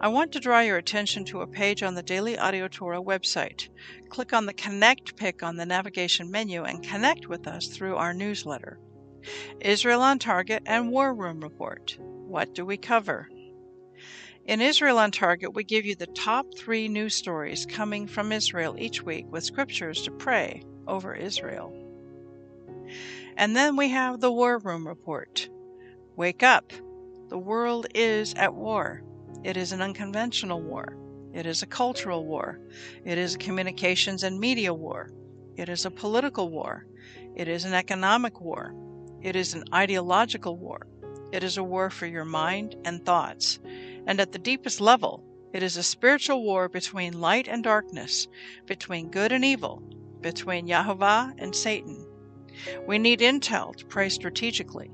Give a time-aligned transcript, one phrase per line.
[0.00, 3.68] I want to draw your attention to a page on the Daily Audio Torah website.
[4.08, 8.14] Click on the Connect pick on the navigation menu and connect with us through our
[8.14, 8.78] newsletter.
[9.60, 11.96] Israel on Target and War Room Report.
[12.00, 13.28] What do we cover?
[14.46, 18.76] In Israel on Target, we give you the top three news stories coming from Israel
[18.78, 21.76] each week with scriptures to pray over Israel.
[23.36, 25.48] And then we have the War Room Report.
[26.16, 26.72] Wake up!
[27.28, 29.02] The world is at war.
[29.42, 30.96] It is an unconventional war.
[31.32, 32.60] It is a cultural war.
[33.04, 35.10] It is a communications and media war.
[35.56, 36.86] It is a political war.
[37.36, 38.74] It is an economic war.
[39.22, 40.86] It is an ideological war.
[41.32, 43.60] It is a war for your mind and thoughts.
[44.06, 45.24] And at the deepest level,
[45.54, 48.28] it is a spiritual war between light and darkness,
[48.66, 49.82] between good and evil,
[50.20, 52.06] between Yahovah and Satan.
[52.86, 54.90] We need intel to pray strategically.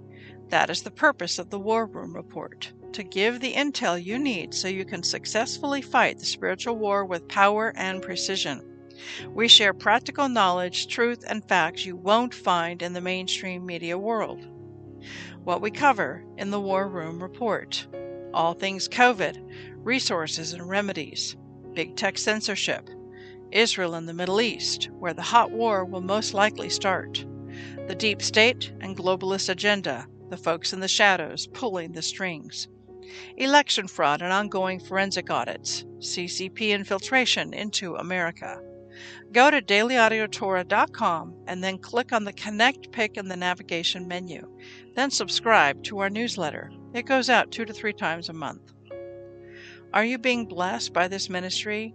[0.50, 4.54] That is the purpose of the War Room Report to give the intel you need
[4.54, 8.62] so you can successfully fight the spiritual war with power and precision.
[9.34, 14.46] We share practical knowledge, truth, and facts you won't find in the mainstream media world.
[15.44, 17.86] What we cover in the War Room Report
[18.32, 19.42] all things COVID,
[19.76, 21.36] resources and remedies,
[21.74, 22.88] big tech censorship,
[23.52, 27.26] Israel and the Middle East, where the hot war will most likely start,
[27.88, 32.68] the deep state and globalist agenda, the folks in the shadows pulling the strings
[33.36, 38.60] election fraud and ongoing forensic audits, CCP infiltration into America.
[39.32, 44.48] Go to dailyaudiotorah.com and then click on the Connect pick in the navigation menu.
[44.94, 46.70] Then subscribe to our newsletter.
[46.94, 48.72] It goes out two to three times a month.
[49.92, 51.94] Are you being blessed by this ministry?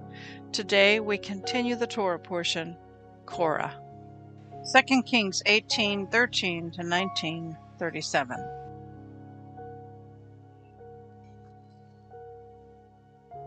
[0.51, 2.75] Today we continue the Torah portion,
[3.25, 3.73] Korah.
[4.69, 8.37] 2 Kings 18:13 to 19:37.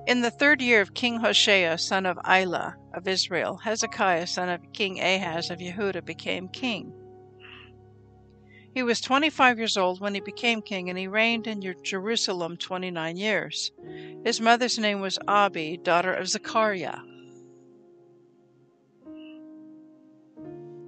[0.07, 4.73] In the third year of King Hoshea, son of Elah of Israel, Hezekiah, son of
[4.73, 6.95] King Ahaz of Yehuda, became king.
[8.75, 13.17] He was 25 years old when he became king, and he reigned in Jerusalem 29
[13.17, 13.71] years.
[14.25, 16.99] His mother's name was Abi, daughter of Zechariah.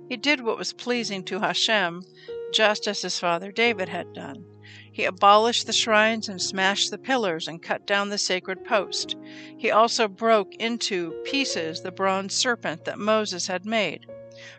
[0.08, 2.04] He did what was pleasing to Hashem,
[2.52, 4.44] just as his father David had done.
[4.90, 9.14] He abolished the shrines and smashed the pillars and cut down the sacred post.
[9.58, 14.06] He also broke into pieces the bronze serpent that Moses had made,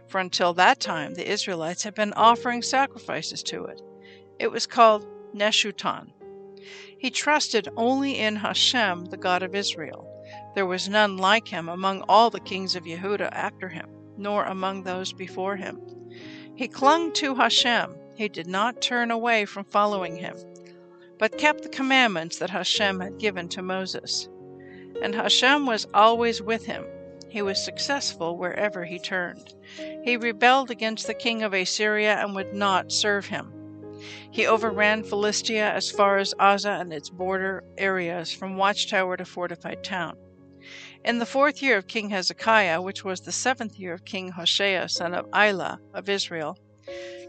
[0.07, 3.81] for until that time the Israelites had been offering sacrifices to it.
[4.39, 6.11] It was called Nehushtan.
[6.97, 10.07] He trusted only in Hashem, the God of Israel.
[10.55, 13.87] There was none like him among all the kings of Yehuda after him
[14.17, 15.79] nor among those before him.
[16.55, 17.95] He clung to Hashem.
[18.16, 20.35] He did not turn away from following him,
[21.19, 24.28] but kept the commandments that Hashem had given to Moses.
[25.03, 26.83] And Hashem was always with him.
[27.29, 29.53] He was successful wherever he turned.
[30.03, 33.53] He rebelled against the king of Assyria and would not serve him.
[34.32, 39.84] He overran Philistia as far as Azzah and its border areas, from watchtower to fortified
[39.84, 40.16] town.
[41.03, 44.88] In the fourth year of King Hezekiah, which was the seventh year of King Hoshea,
[44.88, 46.58] son of Elah of Israel,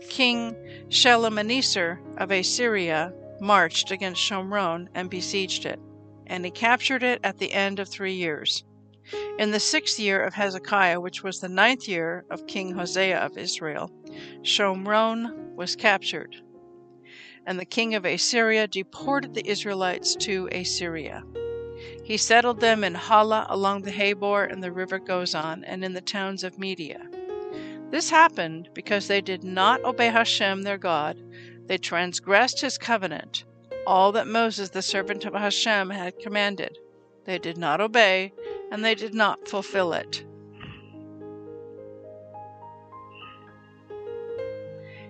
[0.08, 0.56] King
[0.88, 5.80] Shalmaneser of Assyria marched against Shomron and besieged it,
[6.26, 8.64] and he captured it at the end of three years.
[9.38, 13.38] In the sixth year of Hezekiah, which was the ninth year of King Hoshea of
[13.38, 13.90] Israel,
[14.42, 16.36] Shomron was captured,
[17.46, 21.24] and the king of Assyria deported the Israelites to Assyria.
[22.02, 26.00] He settled them in Hala along the Habor and the river Gozan, and in the
[26.00, 27.06] towns of Media.
[27.90, 31.22] This happened because they did not obey Hashem their God.
[31.66, 33.44] They transgressed his covenant,
[33.86, 36.76] all that Moses the servant of Hashem had commanded.
[37.24, 38.32] They did not obey,
[38.70, 40.24] and they did not fulfill it.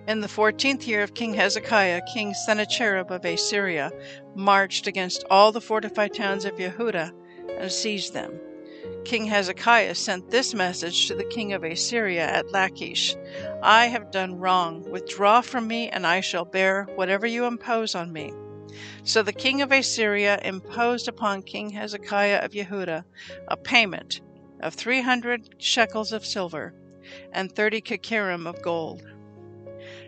[0.07, 3.91] In the fourteenth year of King Hezekiah, King Sennacherib of Assyria
[4.35, 7.11] marched against all the fortified towns of Yehudah
[7.59, 8.39] and seized them.
[9.05, 13.15] King Hezekiah sent this message to the king of Assyria at Lachish
[13.61, 14.83] I have done wrong.
[14.89, 18.33] Withdraw from me, and I shall bear whatever you impose on me.
[19.03, 23.03] So the king of Assyria imposed upon King Hezekiah of Yehudah
[23.47, 24.21] a payment
[24.61, 26.73] of three hundred shekels of silver
[27.31, 29.03] and thirty kikarim of gold.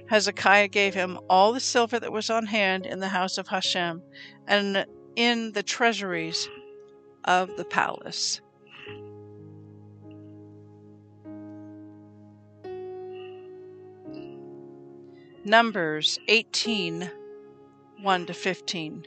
[0.10, 4.02] Hezekiah gave him all the silver that was on hand in the house of Hashem
[4.48, 4.86] and
[5.16, 6.50] in the treasuries
[7.26, 8.42] of the palace.
[15.44, 17.10] Numbers 18
[18.02, 19.06] 1 to 15.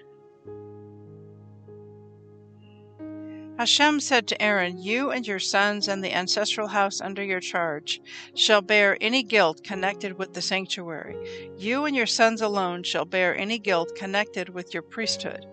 [3.58, 8.00] Hashem said to Aaron, You and your sons and the ancestral house under your charge
[8.36, 11.50] shall bear any guilt connected with the sanctuary.
[11.58, 15.44] You and your sons alone shall bear any guilt connected with your priesthood.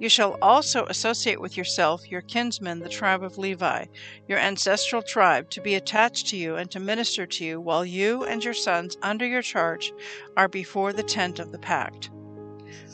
[0.00, 3.86] You shall also associate with yourself your kinsmen, the tribe of Levi,
[4.26, 8.24] your ancestral tribe, to be attached to you and to minister to you while you
[8.24, 9.92] and your sons under your charge
[10.36, 12.10] are before the tent of the pact.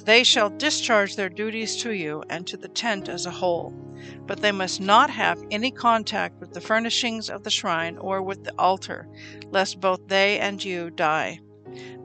[0.05, 3.73] They shall discharge their duties to you and to the tent as a whole,
[4.27, 8.45] but they must not have any contact with the furnishings of the shrine or with
[8.45, 9.09] the altar,
[9.51, 11.41] lest both they and you die.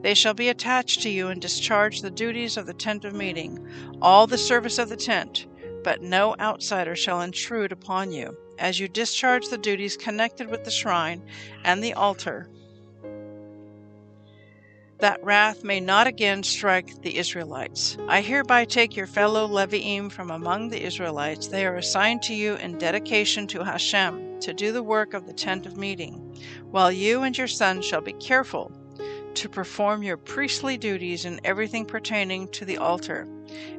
[0.02, 3.66] They shall be attached to you and discharge the duties of the tent of meeting,
[4.00, 5.46] all the service of the tent,
[5.82, 10.70] but no outsider shall intrude upon you, as you discharge the duties connected with the
[10.70, 11.22] shrine
[11.64, 12.48] and the altar,
[14.98, 17.96] that wrath may not again strike the Israelites.
[18.08, 21.48] I hereby take your fellow Leviim from among the Israelites.
[21.48, 25.32] They are assigned to you in dedication to Hashem to do the work of the
[25.32, 26.38] tent of meeting,
[26.70, 28.72] while you and your sons shall be careful
[29.34, 33.28] to perform your priestly duties in everything pertaining to the altar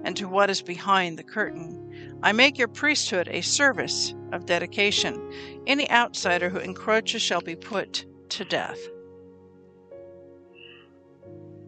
[0.03, 2.19] and to what is behind the curtain.
[2.21, 5.31] I make your priesthood a service of dedication.
[5.65, 8.77] Any outsider who encroaches shall be put to death.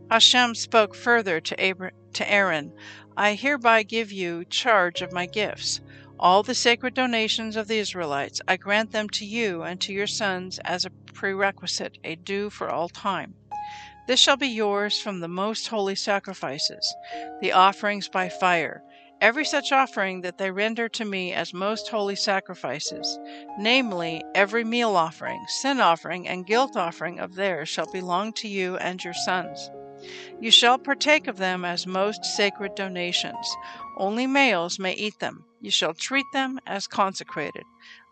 [0.10, 2.74] Hashem spoke further to, Abra- to Aaron
[3.16, 5.82] I hereby give you charge of my gifts.
[6.20, 10.08] All the sacred donations of the Israelites, I grant them to you and to your
[10.08, 13.36] sons as a prerequisite, a due for all time.
[14.08, 16.96] This shall be yours from the most holy sacrifices,
[17.40, 18.82] the offerings by fire,
[19.22, 23.20] every such offering that they render to me as most holy sacrifices,
[23.60, 28.78] namely, every meal offering, sin offering, and guilt offering of theirs shall belong to you
[28.78, 29.70] and your sons.
[30.40, 33.56] You shall partake of them as most sacred donations.
[33.98, 35.46] Only males may eat them.
[35.62, 37.63] You shall treat them as consecrated.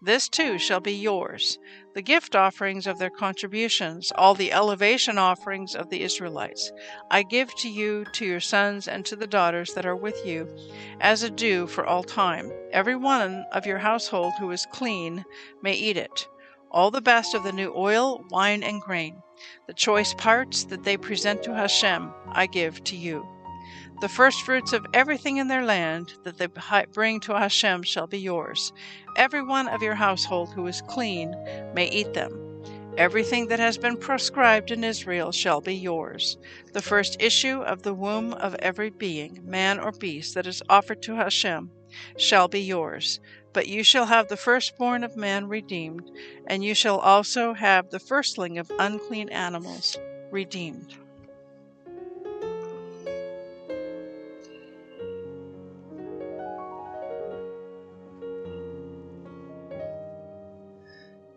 [0.02, 1.58] This too shall be yours.
[1.96, 6.72] The gift offerings of their contributions, all the elevation offerings of the Israelites,
[7.10, 10.54] I give to you, to your sons, and to the daughters that are with you,
[11.00, 12.52] as a due for all time.
[12.72, 15.24] Every one of your household who is clean
[15.64, 16.28] may eat it.
[16.70, 19.22] All the best of the new oil, wine, and grain.
[19.68, 23.28] The choice parts that they present to Hashem, I give to you.
[24.00, 26.48] The first fruits of everything in their land that they
[26.94, 28.72] bring to Hashem shall be yours.
[29.16, 31.36] Every one of your household who is clean
[31.74, 32.32] may eat them.
[32.98, 36.38] Everything that has been proscribed in Israel shall be yours.
[36.74, 41.02] The first issue of the womb of every being, man or beast, that is offered
[41.04, 41.72] to Hashem
[42.18, 43.20] shall be yours.
[43.58, 46.12] But you shall have the firstborn of man redeemed,
[46.46, 49.98] and you shall also have the firstling of unclean animals
[50.30, 50.94] redeemed.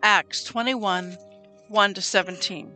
[0.03, 1.17] Acts 21
[1.69, 2.71] 1 to 17.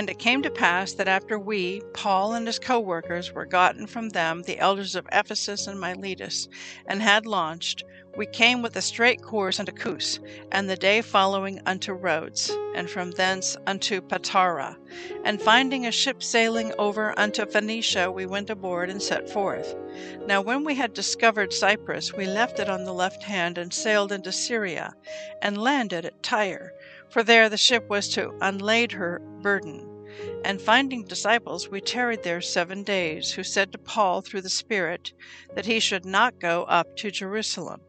[0.00, 3.86] And it came to pass that after we, Paul and his co workers, were gotten
[3.86, 6.48] from them, the elders of Ephesus and Miletus,
[6.86, 7.84] and had launched,
[8.16, 10.18] We came with a straight course unto Cos,
[10.50, 14.78] and the day following unto Rhodes, and from thence unto Patara.
[15.22, 19.76] And finding a ship sailing over unto Phoenicia, we went aboard and set forth.
[20.24, 24.12] Now when we had discovered Cyprus, we left it on the left hand, and sailed
[24.12, 24.94] into Syria,
[25.42, 26.72] and landed at Tyre,
[27.10, 29.89] for there the ship was to unlade her burden.
[30.44, 35.12] And finding disciples, we tarried there seven days, who said to Paul through the Spirit
[35.54, 37.82] that he should not go up to Jerusalem.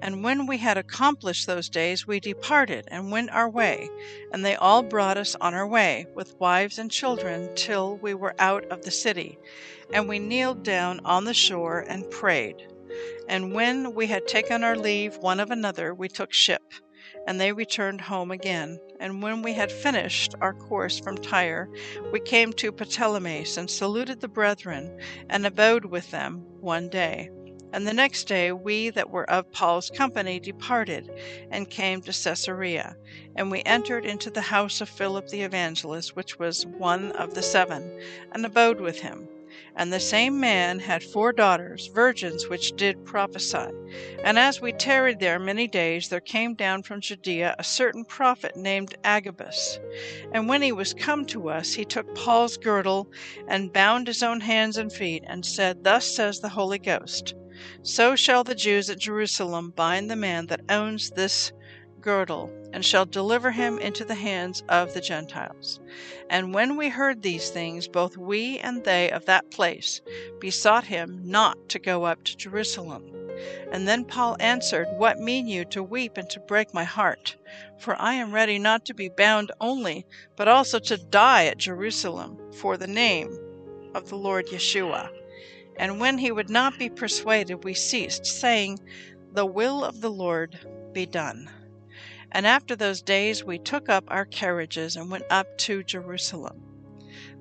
[0.00, 3.90] And when we had accomplished those days, we departed and went our way.
[4.32, 8.34] And they all brought us on our way, with wives and children, till we were
[8.38, 9.38] out of the city.
[9.92, 12.56] And we kneeled down on the shore and prayed.
[13.28, 16.62] And when we had taken our leave one of another, we took ship
[17.26, 18.78] and they returned home again.
[19.00, 21.68] And when we had finished our course from Tyre,
[22.12, 24.98] we came to Ptolemais and saluted the brethren,
[25.30, 27.30] and abode with them one day.
[27.72, 31.10] And the next day we that were of Paul's company departed,
[31.50, 32.96] and came to Caesarea.
[33.36, 37.42] And we entered into the house of Philip the evangelist, which was one of the
[37.42, 38.00] seven,
[38.32, 39.28] and abode with him.
[39.76, 43.68] And the same man had four daughters, virgins, which did prophesy.
[44.22, 48.56] And as we tarried there many days, there came down from Judea a certain prophet
[48.56, 49.78] named Agabus.
[50.32, 53.10] And when he was come to us, he took Paul's girdle,
[53.46, 57.34] and bound his own hands and feet, and said, Thus says the Holy Ghost
[57.82, 61.52] So shall the Jews at Jerusalem bind the man that owns this
[62.08, 65.78] girdle, and shall deliver him into the hands of the Gentiles.
[66.30, 70.00] And when we heard these things, both we and they of that place
[70.40, 73.04] besought him not to go up to Jerusalem.
[73.70, 77.36] And then Paul answered, What mean you to weep and to break my heart?
[77.78, 82.38] For I am ready not to be bound only, but also to die at Jerusalem
[82.54, 83.38] for the name
[83.94, 85.10] of the Lord Yeshua.
[85.76, 88.80] And when he would not be persuaded, we ceased, saying,
[89.34, 90.58] The will of the Lord
[90.94, 91.50] be done.
[92.32, 96.62] And after those days we took up our carriages and went up to Jerusalem.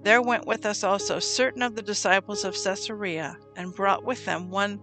[0.04, 4.50] There went with us also certain of the disciples of Caesarea, and brought with them
[4.50, 4.80] one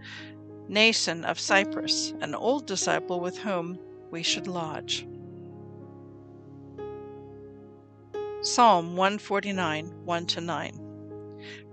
[0.69, 3.79] Mnason of Cyprus, an old disciple with whom
[4.11, 5.07] we should lodge.
[8.43, 10.84] Psalm 149 1 9.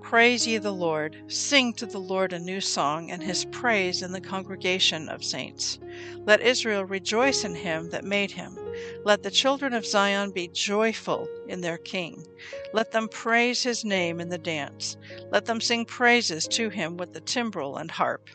[0.01, 1.15] Praise ye the Lord.
[1.27, 5.79] Sing to the Lord a new song, and his praise in the congregation of saints.
[6.25, 8.57] Let Israel rejoice in him that made him.
[9.05, 12.25] Let the children of Zion be joyful in their king.
[12.73, 14.97] Let them praise his name in the dance.
[15.31, 18.29] Let them sing praises to him with the timbrel and harp.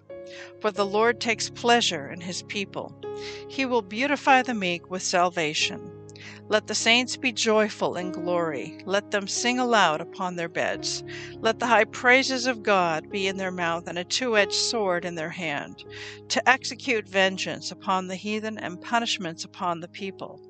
[0.60, 2.94] For the Lord takes pleasure in his people.
[3.48, 5.95] He will beautify the meek with salvation.
[6.48, 8.78] Let the saints be joyful in glory.
[8.84, 11.02] Let them sing aloud upon their beds.
[11.40, 15.04] Let the high praises of God be in their mouth and a two edged sword
[15.04, 15.84] in their hand,
[16.28, 20.40] to execute vengeance upon the heathen and punishments upon the people,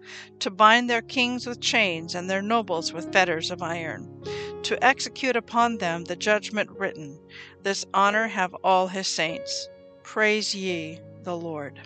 [0.40, 4.23] to bind their kings with chains and their nobles with fetters of iron,
[4.64, 7.18] to execute upon them the judgment written.
[7.62, 9.68] This honor have all his saints.
[10.02, 11.80] Praise ye the Lord.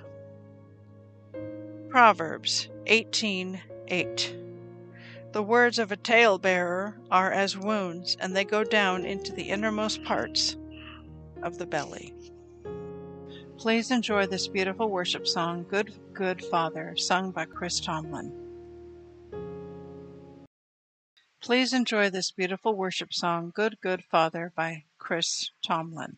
[1.91, 4.37] Proverbs 18 8.
[5.33, 10.03] The words of a talebearer are as wounds, and they go down into the innermost
[10.05, 10.57] parts
[11.43, 12.15] of the belly.
[13.59, 18.33] Please enjoy this beautiful worship song, Good, Good Father, sung by Chris Tomlin.
[21.43, 26.17] Please enjoy this beautiful worship song, Good, Good Father, by Chris Tomlin.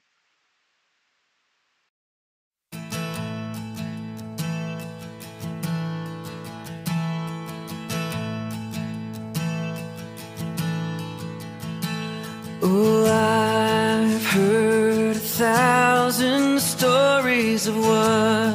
[12.64, 18.54] Oh, I've heard a thousand stories of what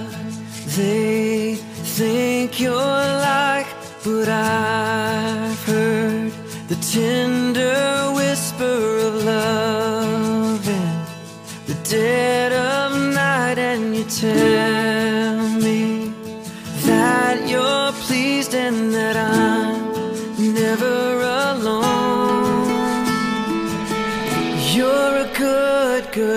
[0.77, 3.67] they think you're like,
[4.05, 6.31] but I've heard
[6.69, 10.95] the tender whisper of love in
[11.65, 14.56] the dead of night, and you tell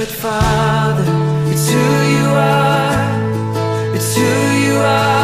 [0.01, 1.05] good, father.
[1.53, 3.95] It's who you are.
[3.95, 4.23] It's who
[4.65, 5.20] you are.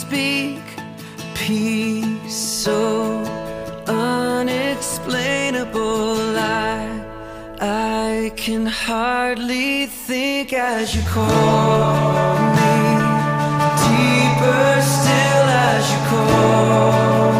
[0.00, 0.62] speak
[1.34, 3.22] peace so
[3.86, 6.38] unexplainable.
[6.38, 7.04] I,
[7.60, 12.76] I can hardly think as you call me
[13.84, 17.39] deeper still as you call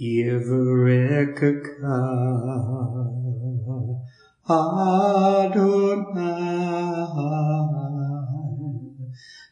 [0.00, 1.50] Yevrekka
[4.48, 5.50] Adonai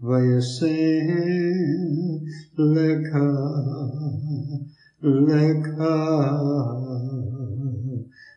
[0.01, 1.05] Vayasem
[2.57, 3.29] Leka
[5.05, 5.97] Leka.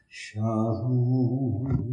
[0.10, 1.93] Shalom